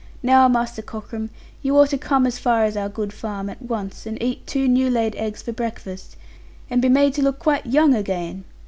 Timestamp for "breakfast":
5.51-6.15